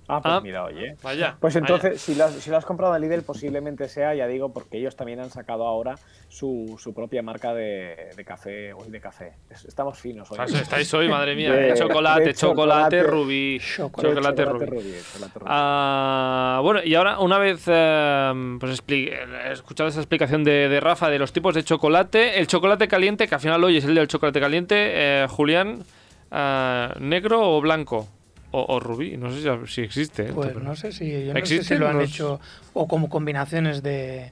[0.10, 0.42] Ah, pues Ah.
[0.42, 0.96] mira, oye.
[1.04, 1.38] Vaya.
[1.40, 1.60] Pues vaya.
[1.66, 4.78] entonces, si lo, has, si lo has comprado en Lidl, posiblemente sea, ya digo, porque
[4.80, 5.96] ellos también han sacado ahora
[6.28, 8.74] su, su propia marca de, de café.
[8.74, 9.34] Hoy de café.
[9.50, 10.40] Es- Estamos finos hoy.
[10.40, 11.54] O sea, estáis hoy, madre mía.
[11.54, 13.04] De- chocolate, de chocolate, chocolate.
[13.04, 13.60] rubí.
[13.60, 14.16] Chocolate.
[14.16, 14.82] Chocolate, Chocolate rubí.
[14.82, 15.46] rubí, chocolate rubí.
[15.48, 21.10] Ah, bueno, y ahora, una vez eh, pues he escuchado esa explicación de, de Rafa
[21.10, 24.08] de los tipos de chocolate, el chocolate caliente, que al final hoy es el del
[24.08, 25.84] chocolate caliente, eh, Julián,
[26.32, 28.08] ah, ¿negro o blanco?
[28.52, 30.24] O, o rubí, no sé si, si existe.
[30.28, 30.32] ¿eh?
[30.34, 32.40] Pues Pero- no sé si, yo no sé si ¿Existen lo han los- hecho
[32.74, 34.32] o como combinaciones de,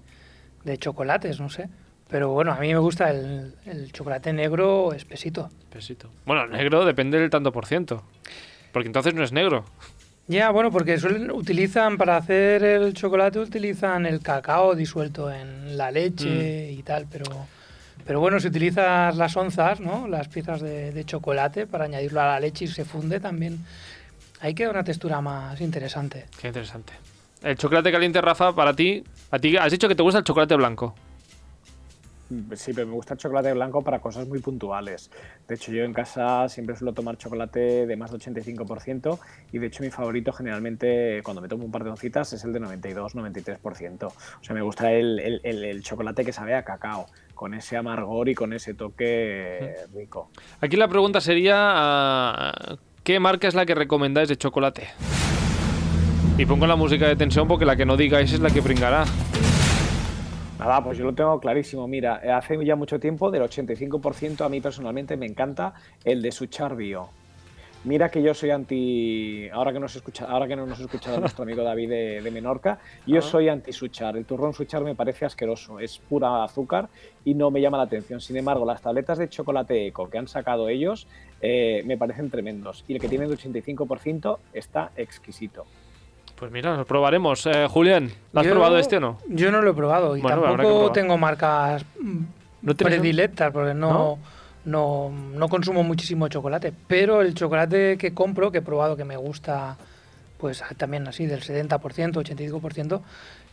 [0.63, 1.69] de chocolates, no sé.
[2.09, 5.49] Pero bueno, a mí me gusta el, el chocolate negro espesito.
[5.71, 6.09] Pesito.
[6.25, 8.03] Bueno, negro depende del tanto por ciento.
[8.71, 9.65] Porque entonces no es negro.
[10.27, 15.91] Ya, bueno, porque suelen utilizan para hacer el chocolate utilizan el cacao disuelto en la
[15.91, 16.79] leche Mm.
[16.79, 17.25] y tal, pero
[18.05, 20.07] pero bueno, si utilizas las onzas, ¿no?
[20.07, 23.59] Las piezas de, de chocolate para añadirlo a la leche y se funde también.
[24.41, 26.25] Ahí queda una textura más interesante.
[26.39, 26.93] Qué interesante.
[27.41, 30.55] El chocolate caliente, Rafa, para ti, a ti has dicho que te gusta el chocolate
[30.55, 30.95] blanco.
[32.55, 35.09] Sí, pero me gusta el chocolate blanco para cosas muy puntuales.
[35.47, 39.17] De hecho, yo en casa siempre suelo tomar chocolate de más de 85%
[39.53, 42.51] y de hecho mi favorito generalmente cuando me tomo un par de oncitas es el
[42.51, 44.07] de 92-93%.
[44.07, 47.77] O sea, me gusta el, el- el- el chocolate que sabe a cacao, con ese
[47.77, 50.29] amargor y con ese toque rico.
[50.59, 52.75] Aquí la pregunta sería, ah,
[53.07, 54.89] ¿qué marca es la que recomendáis de chocolate?
[56.37, 59.05] Y pongo la música de tensión porque la que no digáis es la que pringará.
[60.59, 61.87] Nada, pues yo lo tengo clarísimo.
[61.87, 66.33] Mira, eh, hace ya mucho tiempo, del 85%, a mí personalmente me encanta el de
[66.33, 67.07] Suchar Bio.
[67.83, 69.47] Mira que yo soy anti.
[69.49, 72.31] Ahora que, nos escucha, ahora que no nos ha escuchado nuestro amigo David de, de
[72.31, 73.21] Menorca, yo Ah.
[73.21, 74.17] soy anti Suchar.
[74.17, 76.89] El turrón Suchar me parece asqueroso, es pura azúcar
[77.23, 78.19] y no me llama la atención.
[78.19, 81.07] Sin embargo, las tabletas de chocolate eco que han sacado ellos
[81.41, 82.83] eh, me parecen tremendos.
[82.87, 85.65] Y el que tiene el 85% está exquisito.
[86.35, 87.45] Pues mira, lo probaremos.
[87.47, 89.17] Eh, Julián, ¿lo has Yo- probado este o no?
[89.29, 92.19] Yo no lo he probado y Bueno, tampoco tengo marcas mm,
[92.63, 94.19] ¿No tienes un- predilectas porque no, no,
[94.67, 96.73] no consumo muchísimo chocolate.
[96.87, 99.77] Pero el chocolate que compro, que he probado que me gusta,
[100.37, 103.01] pues también así del 70%, 85%,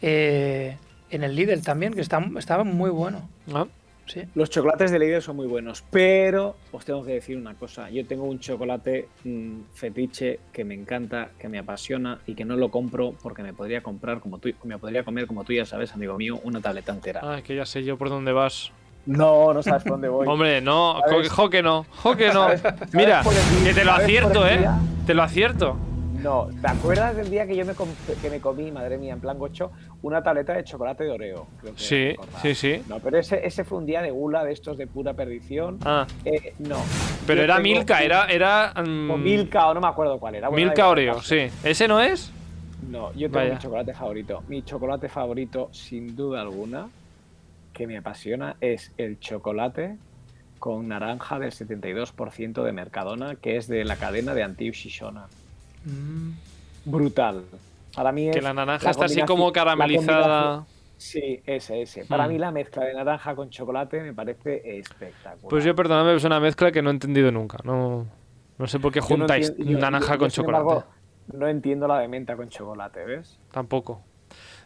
[0.02, 0.76] eh,
[1.10, 3.28] en el Lidl también, que está, estaba muy bueno.
[3.52, 3.66] Ah,
[4.06, 4.22] Sí.
[4.34, 7.88] Los chocolates de Lidl son muy buenos, pero os tengo que decir una cosa.
[7.88, 12.54] Yo tengo un chocolate mm, fetiche que me encanta, que me apasiona y que no
[12.56, 15.94] lo compro porque me podría comprar, como tú, me podría comer, como tú ya sabes,
[15.94, 17.20] amigo mío, una tableta entera.
[17.22, 18.72] Ay, que ya sé yo por dónde vas.
[19.06, 20.26] No, no sabes por dónde voy.
[20.26, 21.28] Hombre, no, ¿Sabes?
[21.30, 22.44] jo, jo que no, jo que no.
[22.56, 24.58] ¿Sabes- sabes Mira, el que te lo acierto, ¿eh?
[24.58, 24.78] día?
[25.06, 25.76] Te lo acierto.
[26.22, 27.88] No, ¿te acuerdas del día que yo me, com-
[28.22, 31.46] que me comí, madre mía, en plan gocho, una tableta de chocolate de Oreo?
[31.60, 32.82] Creo que Sí, sí, sí.
[32.88, 35.78] No, pero ese, ese fue un día de gula de estos de pura perdición.
[35.84, 36.76] Ah, Eh, no.
[37.26, 38.26] pero Yo era Milka, un- era...
[38.28, 40.48] era mm, O Milka, o no me acuerdo cuál era.
[40.48, 41.48] Bueno, Milka Oreo, sí.
[41.62, 42.32] ¿Ese no es?
[42.90, 43.52] No, yo tengo Vaya.
[43.52, 44.42] mi chocolate favorito.
[44.48, 46.88] Mi chocolate favorito, sin duda alguna,
[47.74, 49.98] que me apasiona, es el chocolate
[50.58, 55.26] con naranja del 72% de Mercadona, que es de la cadena de Antiu Shishona.
[55.84, 56.30] Mm.
[56.86, 57.44] Brutal.
[57.94, 60.64] Para mí es Que la naranja la está así como caramelizada.
[60.96, 62.04] Sí, ese, ese.
[62.06, 62.30] Para Mm.
[62.30, 65.50] mí la mezcla de naranja con chocolate me parece espectacular.
[65.50, 67.58] Pues yo, perdóname, es una mezcla que no he entendido nunca.
[67.64, 68.06] No,
[68.56, 70.62] no sé por qué no juntáis entiendo- yo- naranja yo- con yo, chocolate.
[70.62, 70.84] embargo,
[71.32, 73.38] no entiendo la de menta con chocolate, ¿ves?
[73.50, 74.00] Tampoco.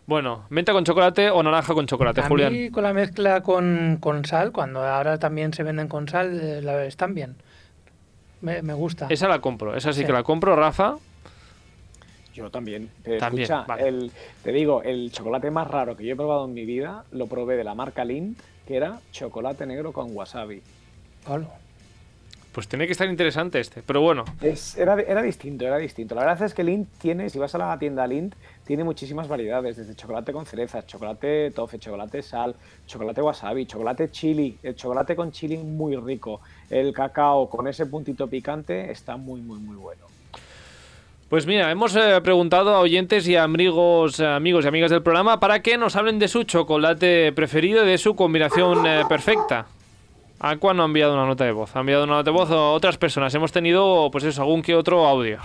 [0.09, 2.51] Bueno, menta con chocolate o naranja con chocolate, A Julián.
[2.51, 6.63] mí con la mezcla con, con sal, cuando ahora también se venden con sal, eh,
[6.63, 7.37] la- están bien.
[8.41, 9.07] Me, me gusta.
[9.11, 10.07] Esa la compro, esa sí, Sí.
[10.07, 10.95] que la compro, Rafa.
[12.33, 12.89] Yo también.
[13.03, 13.87] Te, También, escucha, vale.
[13.87, 14.11] el-
[14.43, 17.57] te digo, el chocolate más raro que yo he probado en mi vida lo probé
[17.59, 20.63] de la marca Lindt, que era chocolate negro con wasabi.
[21.27, 21.49] Hola.
[22.59, 23.85] Pues tiene que estar interesante este.
[23.87, 26.17] Pero bueno, Es, era, era distinto, era distinto.
[26.17, 29.77] La verdad es que Lindt tiene, si vas a la tienda Lindt, tiene muchísimas variedades,
[29.77, 35.31] desde chocolate con cerezas, chocolate tofe, chocolate sal, chocolate wasabi, chocolate chili, el chocolate con
[35.31, 40.07] chili muy rico, el cacao con ese puntito picante está muy, muy, muy bueno.
[41.29, 45.05] Pues mira, hemos eh, preguntado a oyentes y a amigos, eh, amigos y amigas del
[45.05, 49.69] programa para que nos hablen de su chocolate preferido y de su combinación eh, perfecta.
[50.41, 52.71] Aqua no ha enviado una nota de voz, ha enviado una nota de voz a
[52.71, 53.35] otras personas.
[53.35, 55.39] Hemos tenido, pues eso, algún que otro audio.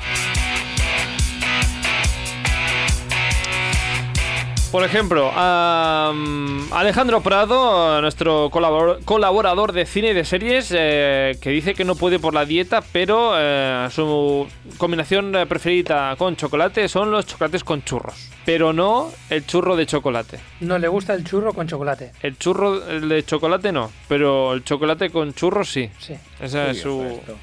[4.74, 11.38] Por ejemplo, a mm, Alejandro Prado, nuestro colabor- colaborador de cine y de series, eh,
[11.40, 14.48] que dice que no puede por la dieta, pero eh, su
[14.80, 19.86] combinación eh, preferida con chocolate son los chocolates con churros, pero no el churro de
[19.86, 20.40] chocolate.
[20.62, 22.12] No le gusta el churro con chocolate.
[22.24, 25.92] El churro de chocolate no, pero el chocolate con churros sí.
[26.00, 26.16] Sí.
[26.42, 27.04] Esa es su...
[27.04, 27.38] esto.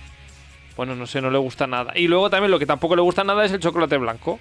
[0.77, 1.93] bueno, no sé, no le gusta nada.
[1.95, 4.41] Y luego también lo que tampoco le gusta nada es el chocolate blanco.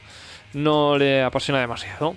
[0.53, 2.15] No le apasiona demasiado.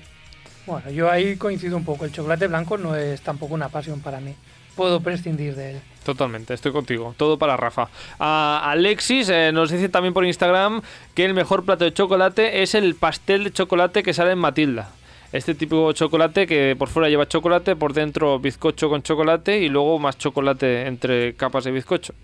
[0.66, 2.04] Bueno, yo ahí coincido un poco.
[2.04, 4.34] El chocolate blanco no es tampoco una pasión para mí.
[4.76, 5.80] Puedo prescindir de él.
[6.04, 7.14] Totalmente, estoy contigo.
[7.16, 7.88] Todo para Rafa.
[8.18, 10.82] A Alexis eh, nos dice también por Instagram
[11.14, 14.90] que el mejor plato de chocolate es el pastel de chocolate que sale en Matilda.
[15.32, 19.98] Este típico chocolate que por fuera lleva chocolate, por dentro bizcocho con chocolate y luego
[19.98, 22.14] más chocolate entre capas de bizcocho.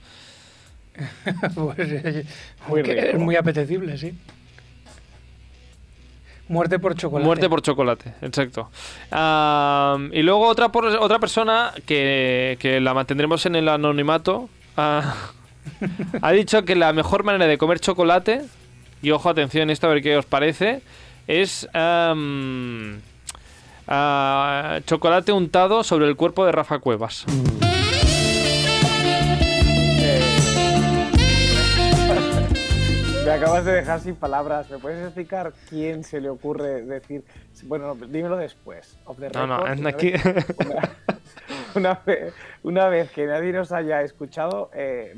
[1.54, 2.24] Pues, eh,
[2.66, 3.00] Muy rico.
[3.00, 4.12] es muy apetecible, sí.
[6.48, 7.26] Muerte por chocolate.
[7.26, 8.70] Muerte por chocolate, exacto.
[10.12, 15.14] Y luego otra, por- otra persona que, que la mantendremos en el anonimato ah,
[16.22, 18.42] ha dicho que la mejor manera de comer chocolate,
[19.02, 20.80] y ojo, atención esto a ver qué os parece,
[21.26, 21.68] es
[23.86, 27.24] ah, chocolate untado sobre el cuerpo de Rafa Cuevas.
[27.60, 27.67] Me
[33.38, 34.70] acabas de dejar sin palabras.
[34.70, 37.24] ¿Me puedes explicar quién se le ocurre decir?
[37.64, 38.98] Bueno, no, dímelo después.
[39.34, 40.88] No, no, una aquí- vez- Una,
[41.74, 45.14] una vez, una vez que nadie nos haya escuchado, eh,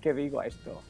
[0.00, 0.82] ¿qué digo a esto?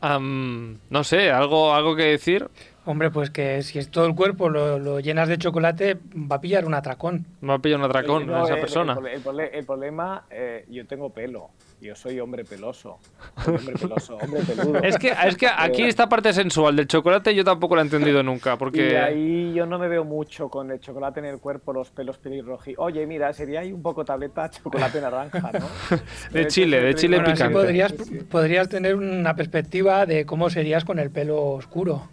[0.00, 2.48] Am, no sé, algo, algo que decir.
[2.84, 6.40] Hombre, pues que si es todo el cuerpo lo, lo llenas de chocolate, va a
[6.40, 7.26] pillar un atracón.
[7.40, 8.96] Me ha pillado un atracón No, esa el- persona.
[9.00, 11.50] El, el prole- el problema, eh, yo tengo pelo.
[11.78, 12.98] Yo soy hombre peloso.
[13.44, 14.78] Soy hombre peloso, hombre peludo.
[14.82, 17.84] Es que, es que aquí Eh, esta parte sensual del chocolate yo tampoco la he
[17.84, 18.98] entendido nunca, Y porque...
[18.98, 22.66] ahí yo no me veo mucho con el chocolate en el cuerpo, los pelos pelirrojos.
[22.78, 25.68] Oye, mira, sería ahí un poco tableta chocolate naranja, ¿no?
[26.32, 27.54] De chile, de chile Bueno, así picante.
[27.60, 27.92] podrías,
[28.30, 32.08] podrías tener una perspectiva de cómo serías con el pelo oscuro.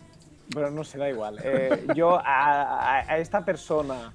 [0.54, 1.40] Pero no se da igual.
[1.42, 4.12] Eh, yo a, a- a esta persona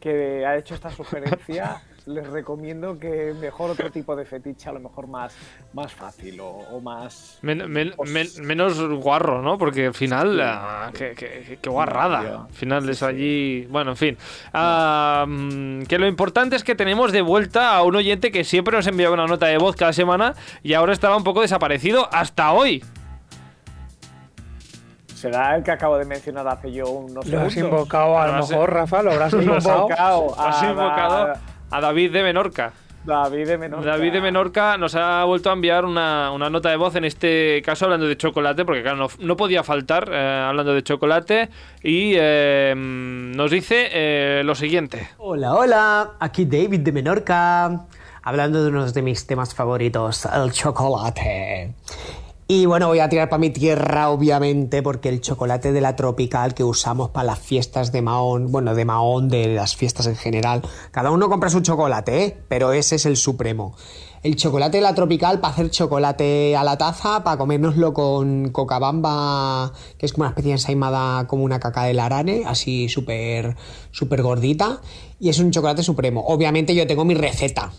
[0.00, 4.80] que ha hecho esta sugerencia les recomiendo que mejor otro tipo de fetiche, a lo
[4.80, 5.34] mejor más,
[5.74, 7.38] más fácil o, o más...
[7.42, 9.58] Men- men- Pues- men- menos guarro, ¿no?
[9.58, 10.40] Porque al final, Sí.
[10.42, 12.46] ah, qué, qué- qué- qué guarrada.
[12.48, 13.04] Al final Sí, es sí.
[13.04, 13.66] allí.
[13.70, 14.18] Bueno, en fin.
[14.54, 15.26] Ah,
[15.88, 19.14] que lo importante es que tenemos de vuelta a un oyente que siempre nos enviaba
[19.14, 22.82] una nota de voz cada semana y ahora estaba un poco desaparecido hasta hoy.
[25.14, 27.78] ¿Será el que acabo de mencionar hace yo unos Lo has segundos?
[27.80, 29.82] invocado, a Lo lo mejor, Rafa, lo habrás Lo invocado.
[29.82, 32.72] invocado Has a invocado a David de Menorca.
[33.04, 33.86] David de Menorca.
[33.86, 37.62] David de Menorca nos ha vuelto a enviar una, una nota de voz, en este
[37.64, 41.48] caso hablando de chocolate, porque claro, no, no podía faltar eh, hablando de chocolate,
[41.82, 45.08] y eh, nos dice eh, lo siguiente.
[45.18, 47.86] Hola, hola, aquí David de Menorca,
[48.22, 51.74] hablando de uno de mis temas favoritos, el chocolate.
[52.50, 56.54] Y bueno, voy a tirar para mi tierra, obviamente, porque el chocolate de la tropical
[56.54, 60.62] que usamos para las fiestas de Mahón, bueno, de Mahón, de las fiestas en general,
[60.90, 62.38] cada uno compra su chocolate, ¿eh?
[62.48, 63.76] Pero ese es el supremo.
[64.22, 69.74] El chocolate de la tropical para hacer chocolate a la taza, para comérnoslo con cocabamba,
[69.98, 73.56] que es como una especie de ensaimada como una caca del arane, así súper
[73.90, 74.80] súper gordita.
[75.20, 76.24] Y es un chocolate supremo.
[76.26, 77.72] Obviamente yo tengo mi receta.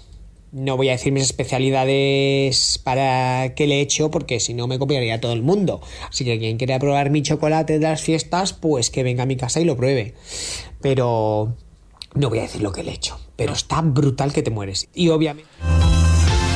[0.52, 4.80] No voy a decir mis especialidades para qué le he hecho, porque si no me
[4.80, 5.80] copiaría todo el mundo.
[6.10, 9.36] Así que quien quiera probar mi chocolate de las fiestas, pues que venga a mi
[9.36, 10.16] casa y lo pruebe.
[10.82, 11.56] Pero
[12.16, 13.20] no voy a decir lo que le he hecho.
[13.36, 14.88] Pero está brutal que te mueres.
[14.94, 15.50] Y obviamente...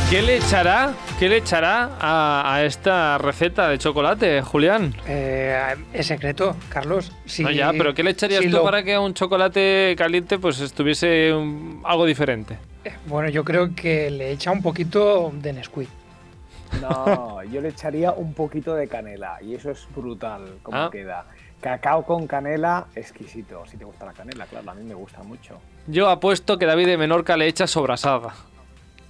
[0.09, 4.93] ¿Qué le echará, qué le echará a, a esta receta de chocolate, Julián?
[5.07, 5.57] Eh,
[5.91, 7.11] es secreto, Carlos.
[7.25, 9.95] Si, no, ya, pero ¿qué le echarías si tú lo- para que a un chocolate
[9.97, 12.57] caliente pues estuviese un- algo diferente?
[13.07, 15.89] Bueno, yo creo que le echa un poquito de Nesquik.
[16.81, 20.89] No, yo le echaría un poquito de canela y eso es brutal como Ah.
[20.91, 21.25] queda.
[21.61, 23.65] Cacao con canela, exquisito.
[23.67, 25.59] Si te gusta la canela, claro, a mí me gusta mucho.
[25.87, 28.33] Yo apuesto que David de Menorca le echa sobrasada.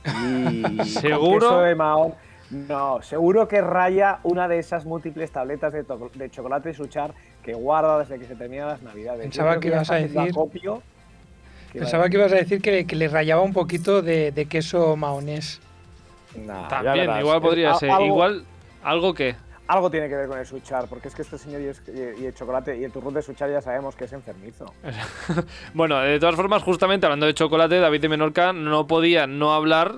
[0.05, 1.39] Y con ¿Seguro?
[1.39, 2.13] queso de Mahón.
[2.51, 5.83] No, seguro que raya una de esas múltiples tabletas de,
[6.15, 9.21] de chocolate Suchar que guarda desde que se terminan las navidades.
[9.23, 10.83] Pensaba que ibas a decir- acopio,
[11.73, 15.59] Pensaba que ibas a decir que, que le rayaba un poquito de, de queso mahonés.
[16.35, 17.89] Nah, También, igual podría ser.
[17.91, 18.45] algo- Igual,
[18.83, 19.35] algo que.
[19.65, 22.25] Algo tiene que ver con el Suchar, porque es que este señor y el, y
[22.25, 24.65] el chocolate y el turrón de Suchar ya sabemos que es enfermizo.
[25.73, 29.95] Bueno, de todas formas, justamente hablando de chocolate, David de Menorca no podía no hablar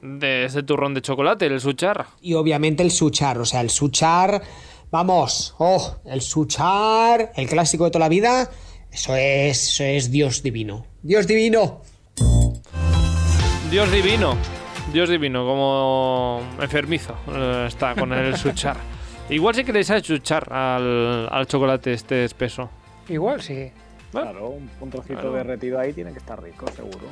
[0.00, 2.06] de ese turrón de chocolate, el suchar.
[2.22, 4.42] Y obviamente el suchar, o sea, el suchar,
[4.90, 8.50] vamos, oh, el suchar, el clásico de toda la vida,
[8.92, 10.86] eso es, eso es Dios divino.
[11.02, 11.82] Dios divino.
[13.70, 14.36] Dios divino.
[14.92, 18.76] Dios divino, como enfermizo eh, está con el suchar.
[19.30, 22.68] Igual sí que le sabe chuchar al, al chocolate este espeso.
[23.08, 23.70] Igual sí.
[24.10, 25.32] Claro, un, un trocito claro.
[25.32, 27.06] derretido ahí tiene que estar rico, seguro.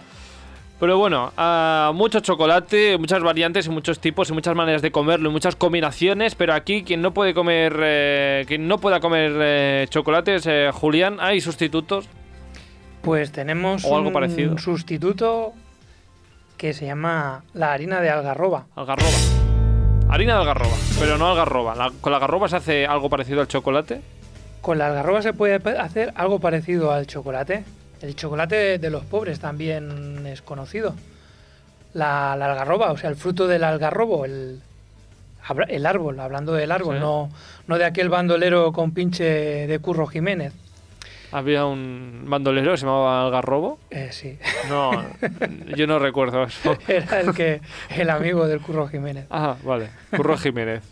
[0.81, 5.29] Pero bueno, ah, mucho chocolate, muchas variantes y muchos tipos y muchas maneras de comerlo
[5.29, 6.35] y muchas combinaciones.
[6.35, 11.19] Pero aquí quien no puede comer, eh, quien no pueda comer eh, chocolates, eh, Julián,
[11.21, 12.09] hay sustitutos.
[13.03, 14.57] Pues tenemos O algo un parecido.
[14.59, 15.53] sustituto
[16.57, 18.65] que se llama la harina de algarroba.
[18.75, 19.11] Algarroba.
[20.09, 21.75] Harina de algarroba, pero no algarroba.
[21.75, 24.01] La- ¿Con la algarroba se hace algo parecido al chocolate?
[24.63, 27.65] Con la algarroba se puede hacer algo parecido al chocolate.
[28.01, 30.95] El chocolate de los pobres también es conocido.
[31.95, 34.61] La, la algarroba, o sea, el fruto del algarrobo, el,
[35.69, 37.01] el árbol, hablando del árbol, Sí.
[37.01, 37.31] no,
[37.67, 39.25] no de aquel bandolero con pinche
[39.67, 40.53] de Curro Jiménez.
[41.33, 43.79] Había un bandolero que se llamaba Algarrobo.
[43.91, 44.37] Eh, sí,
[44.69, 44.91] No,
[45.77, 46.77] yo no recuerdo eso.
[46.89, 47.61] era el, que,
[47.91, 49.27] el amigo del Curro Jiménez.
[49.31, 49.91] Ah, vale.
[50.17, 50.83] Curro Jiménez.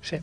[0.00, 0.18] Sí.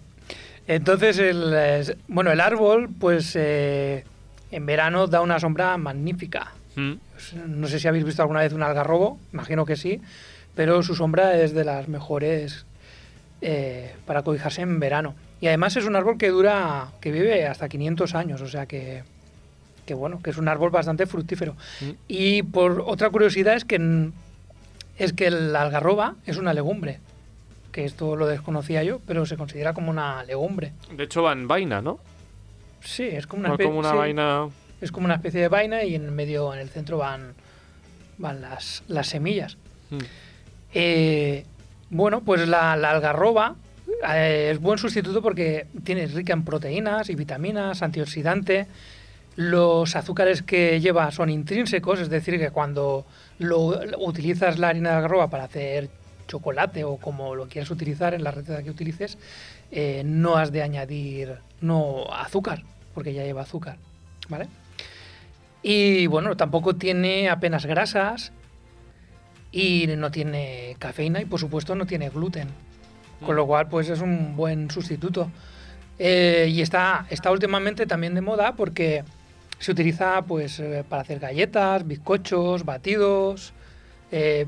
[0.67, 4.03] Entonces, el, bueno, el árbol, pues eh,
[4.51, 6.53] en verano da una sombra magnífica.
[6.75, 6.93] Mm.
[7.13, 10.01] Pues, No sé si habéis visto alguna vez un algarrobo, imagino que sí,
[10.55, 12.65] pero su sombra es de las mejores
[13.41, 15.15] eh, para cobijarse en verano.
[15.41, 19.03] Y además es un árbol que dura, que vive hasta 500 años, o sea que,
[19.85, 21.55] que bueno, que es un árbol bastante fructífero.
[21.81, 21.89] Mm.
[22.07, 24.11] Y por otra curiosidad es que
[24.97, 26.99] es que la algarroba es una legumbre,
[27.73, 30.71] que esto lo desconocía yo, pero se considera como una legumbre.
[30.89, 31.99] De hecho va en vaina, ¿no?
[32.85, 34.47] Sí, es como una, Va espe- como una sí, vaina...
[34.79, 37.33] es como una especie de vaina y en el medio, en el centro van,
[38.17, 39.57] van las, las semillas.
[39.89, 39.97] Mm.
[40.73, 41.45] Eh,
[41.89, 43.55] bueno, pues la, la algarroba
[44.13, 48.67] eh, es buen sustituto porque tiene rica en proteínas y vitaminas, antioxidante.
[49.35, 53.05] Los azúcares que lleva son intrínsecos, es decir, que cuando
[53.39, 55.89] lo, lo- utilizas la harina de algarroba para hacer
[56.27, 59.17] chocolate o como lo quieras utilizar en la receta que utilices,
[59.71, 62.63] eh, no has de añadir no azúcar,
[62.95, 63.77] porque ya lleva azúcar,
[64.29, 64.47] ¿vale?
[65.61, 68.31] Y bueno, tampoco tiene apenas grasas
[69.51, 72.47] y no tiene cafeína y por supuesto no tiene gluten.
[73.25, 75.31] Con lo cual, pues es un buen sustituto.
[75.97, 79.03] Eh, y está, está últimamente también de moda porque
[79.59, 83.53] se utiliza pues eh, para hacer galletas, bizcochos, batidos,
[84.11, 84.45] eh,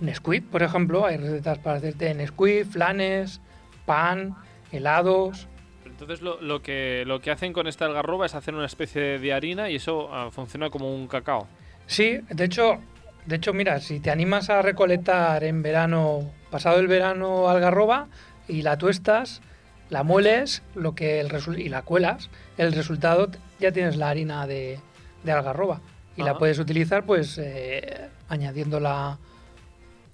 [0.00, 1.04] Nesquik, por ejemplo.
[1.04, 3.40] Hay recetas para hacerte Nesquik, flanes,
[3.86, 4.36] pan,
[4.72, 5.48] helados.
[5.94, 9.32] Entonces lo, lo que, lo que hacen con esta algarroba es hacer una especie de
[9.32, 11.46] harina y eso ah, funciona como un cacao.
[11.86, 12.80] Sí, de hecho,
[13.26, 18.08] de hecho, mira, si te animas a recolectar en verano, pasado el verano algarroba
[18.48, 19.40] y la tuestas,
[19.88, 22.28] la mueles lo que el y la cuelas,
[22.58, 23.30] el resultado
[23.60, 24.80] ya tienes la harina de,
[25.22, 25.80] de algarroba
[26.16, 29.18] y la puedes utilizar pues eh, añadiéndola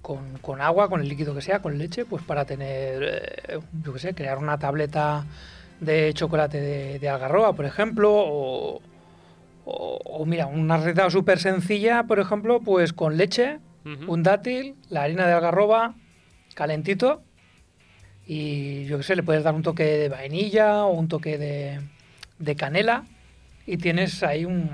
[0.03, 3.93] con, con agua, con el líquido que sea, con leche, pues para tener, eh, yo
[3.93, 5.25] qué sé, crear una tableta
[5.81, 8.81] de chocolate de, de algarroba, por ejemplo, o,
[9.65, 13.59] o, o mira, una receta súper sencilla, por ejemplo, pues con leche,
[14.07, 15.95] un dátil, la harina de algarroba,
[16.53, 17.23] calentito,
[18.27, 21.81] y yo qué sé, le puedes dar un toque de vainilla o un toque de,
[22.37, 23.05] de canela,
[23.65, 24.69] y tienes ahí un,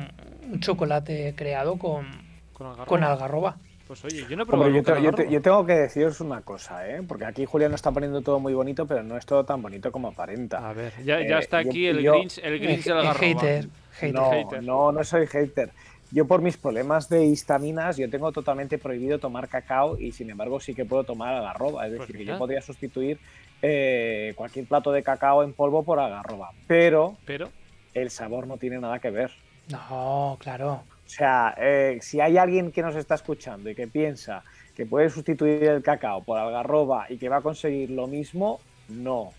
[0.52, 2.06] un chocolate creado con,
[2.54, 2.86] Con algarroba.
[2.86, 3.58] con algarroba.
[3.88, 5.32] Pues oye, yo no he probado Hombre, yo, te- yo te- algarroba.
[5.32, 7.02] yo tengo que deciros una cosa, ¿eh?
[7.08, 10.10] Porque aquí Julián está poniendo todo muy bonito, pero no es todo tan bonito como
[10.10, 10.67] aparenta.
[10.69, 13.13] A ver, ya, ya Eh, está yo- aquí el yo- Grinch, el Grinch de la
[13.13, 14.13] hater, hater.
[14.13, 14.63] no, hater.
[14.63, 15.71] no, no soy hater.
[16.12, 20.60] Yo por mis problemas de histaminas, yo tengo totalmente prohibido tomar cacao y sin embargo
[20.60, 21.86] sí que puedo tomar algarroba.
[21.86, 23.19] Es Pues decir, que yo podría sustituir
[23.62, 26.52] eh, cualquier plato de cacao en polvo por algarroba.
[26.67, 27.50] Pero Pero,
[27.93, 29.32] el sabor no tiene nada que ver.
[29.69, 30.84] No, claro.
[31.08, 34.43] O sea, eh, si hay alguien que nos está escuchando y que piensa
[34.76, 39.32] que puede sustituir el cacao por algarroba y que va a conseguir lo mismo, no.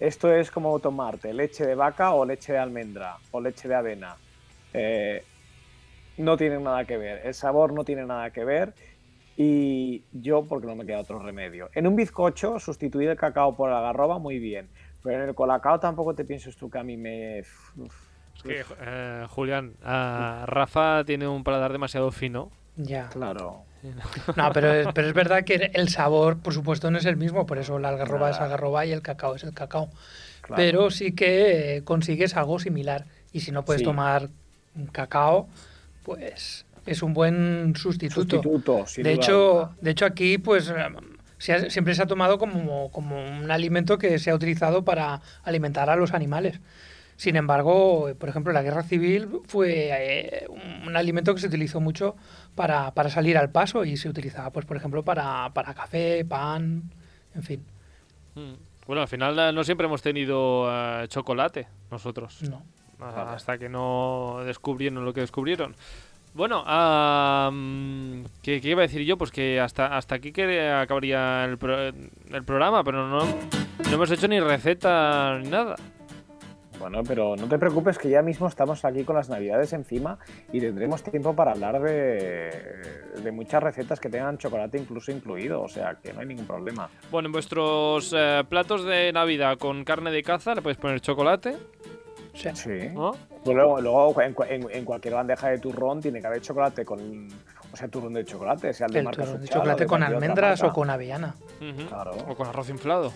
[0.00, 4.16] Esto es como tomarte leche de vaca o leche de almendra o leche de avena.
[4.72, 5.22] Eh,
[6.16, 7.20] no tienen nada que ver.
[7.26, 8.72] El sabor no tiene nada que ver.
[9.36, 11.68] Y yo, porque no me queda otro remedio.
[11.74, 14.68] En un bizcocho, sustituir el cacao por algarroba, muy bien.
[15.02, 17.42] Pero en el colacao tampoco te pienses tú que a mí me...
[18.42, 22.50] que, eh, Julián, Rafa tiene un paladar demasiado fino.
[22.76, 23.08] Ya.
[23.08, 23.64] claro.
[24.36, 27.46] No, pero es, pero es verdad que el sabor, por supuesto, no es el mismo,
[27.46, 28.44] por eso la algarroba es Nada.
[28.46, 29.88] algarroba y el cacao es el cacao.
[30.42, 30.56] claro.
[30.62, 33.06] Pero sí que eh, consigues algo similar.
[33.32, 33.84] Y si no puedes Sí.
[33.86, 34.28] tomar
[34.74, 35.48] un cacao,
[36.02, 38.36] pues es un buen sustituto.
[38.36, 39.76] Sustituto, sin de duda hecho, alguna.
[39.80, 40.74] de hecho aquí, pues eh,
[41.38, 45.22] se ha- siempre se ha tomado como, como un alimento que se ha utilizado para
[45.42, 46.60] alimentar a los animales.
[47.20, 50.46] Sin embargo, por ejemplo, la guerra civil fue eh,
[50.86, 52.16] un, alimento que se utilizó mucho
[52.54, 56.90] para, para salir al paso y se utilizaba, pues, por ejemplo, para, para café, pan,
[57.34, 57.62] en fin.
[58.36, 58.54] Mm.
[58.86, 62.40] Bueno, al final eh, no siempre hemos tenido eh, chocolate nosotros.
[62.48, 62.62] No.
[62.98, 65.76] Ah, Hasta que no descubrieron lo que descubrieron.
[66.32, 66.62] Bueno,
[67.50, 69.18] mm, ¿qué, qué iba a decir yo?
[69.18, 74.10] Pues que hasta, hasta aquí que acabaría el, pro- el programa, pero no, no hemos
[74.10, 75.76] hecho ni receta ni nada.
[76.80, 80.18] Bueno, pero no te preocupes que ya mismo estamos aquí con las navidades encima
[80.50, 82.50] y tendremos tiempo para hablar de,
[83.22, 86.88] de muchas recetas que tengan chocolate incluso incluido, o sea que no hay ningún problema.
[87.10, 91.56] Bueno, en vuestros eh, platos de Navidad con carne de caza le podéis poner chocolate,
[92.32, 92.48] Sí.
[92.54, 92.88] Sí.
[92.94, 93.10] ¿no?
[93.44, 97.28] Pues luego, luego en, en- en cualquier bandeja de turrón tiene que haber chocolate con.
[97.72, 100.02] O sea, turrón de chocolate, sea el de El marca turrón de chocolate de con
[100.02, 101.34] almendras o con avellana.
[101.60, 101.88] Ujú.
[101.88, 102.12] Claro.
[102.28, 103.12] O con arroz inflado.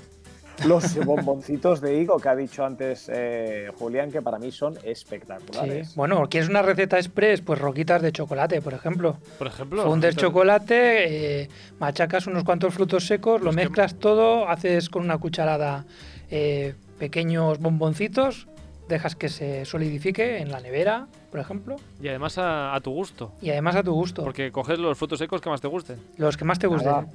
[0.67, 4.81] Los bomboncitos de higo que ha dicho antes eh, Julián, que para mí son Sí.
[4.85, 5.95] espectaculares.
[5.97, 7.41] Bueno, ¿quieres una receta express?
[7.41, 9.17] Pues roquitas de chocolate, por ejemplo.
[9.39, 9.83] Por ejemplo.
[9.83, 11.49] Fundes chocolate, eh,
[11.81, 15.85] machacas unos cuantos frutos secos, lo que- mezclas todo, haces con una cucharada
[16.31, 18.47] eh, pequeños bomboncitos,
[18.89, 23.33] dejas que se solidifique en la nevera, por ejemplo, Y además a, a tu gusto.
[23.43, 25.99] y además a tu gusto, Porque coges los frutos secos que más te gusten.
[26.17, 26.91] los que más te gusten.
[26.93, 27.07] Nada.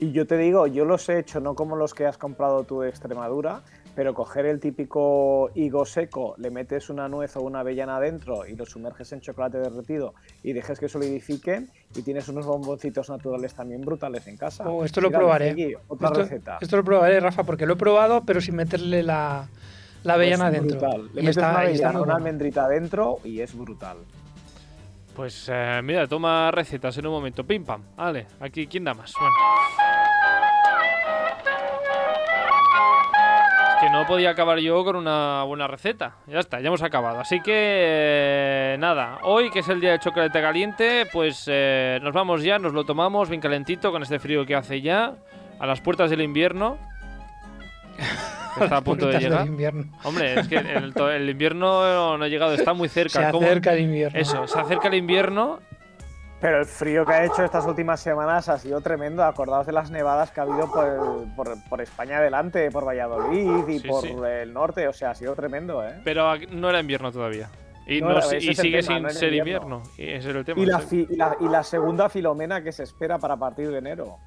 [0.00, 2.80] Y yo te digo, yo los he hecho no como los que has comprado tú
[2.82, 3.62] de Extremadura,
[3.96, 8.54] pero coger el típico higo seco, le metes una nuez o una avellana dentro y
[8.54, 13.80] lo sumerges en chocolate derretido y dejes que solidifiquen y tienes unos bomboncitos naturales también
[13.80, 14.68] brutales en casa.
[14.68, 15.52] Oh, esto lo probaré.
[15.52, 16.58] Miguel, otra Esto, receta.
[16.60, 19.48] esto lo probaré, Rafa, porque lo he probado, pero sin meterle la,
[20.04, 20.78] la avellana dentro.
[20.78, 21.06] brutal.
[21.12, 23.96] Le Y metes está, una avellana, una almendrita dentro y es brutal.
[25.18, 27.44] Pues eh, mira, toma recetas en un momento.
[27.44, 27.82] Pim pam.
[27.96, 29.12] Vale, aquí, ¿quién da más?
[29.18, 29.34] Bueno.
[33.68, 36.18] Es que no podía acabar yo con una buena receta.
[36.28, 37.18] Ya está, ya hemos acabado.
[37.18, 42.12] Así que eh, nada, hoy que es el día de chocolate caliente, pues eh, nos
[42.12, 45.16] vamos ya, nos lo tomamos bien calentito con este frío que hace ya,
[45.58, 46.78] a las puertas del invierno.
[48.58, 49.46] Que Está a punto de llegar.
[49.46, 49.84] invierno.
[50.04, 53.26] Hombre, es que el, el invierno no ha llegado, está muy cerca.
[53.26, 53.46] Se ¿Cómo?
[53.46, 54.18] acerca el invierno.
[54.18, 55.60] Eso, se acerca el invierno
[56.40, 59.24] Pero el frío que ha hecho estas últimas semanas ha sido tremendo.
[59.24, 63.78] Acordaos de las nevadas que ha habido por, por- por España adelante, por Valladolid y
[63.80, 64.14] Sí, por sí.
[64.24, 64.86] el norte.
[64.86, 66.00] O sea, ha sido tremendo, ¿eh?
[66.04, 67.48] Pero no era invierno todavía.
[67.88, 69.76] Y, No no y es sigue tema, sin no ser invierno.
[69.78, 69.82] invierno.
[69.96, 70.60] Y ese era el tema.
[70.60, 73.78] Y la, fi- y, la, y la segunda filomena que se espera para partir de
[73.78, 74.18] enero.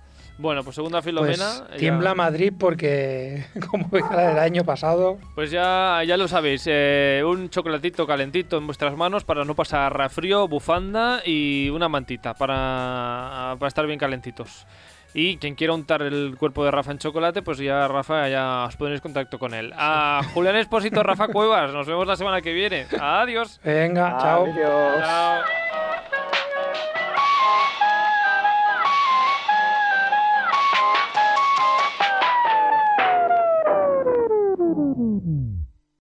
[0.41, 1.67] Bueno, pues segunda Pues Filomena.
[1.69, 6.63] ya- tiembla Madrid porque, como era del año pasado, Pues ya, ya lo sabéis.
[6.65, 12.33] eh, un chocolatito calentito en vuestras manos para no pasar frío, bufanda y una mantita
[12.33, 14.65] para, para estar bien calentitos.
[15.13, 18.77] Y quien quiera untar el cuerpo de Rafa en chocolate, pues ya Rafa, ya os
[18.77, 19.73] ponéis contacto con él.
[19.75, 22.85] A Julián Espósito, Rafa Cuevas, nos vemos la semana que viene.
[22.99, 23.59] Adiós.
[23.63, 24.45] venga, chao.
[24.45, 25.03] Adiós.
[25.03, 26.20] Chao.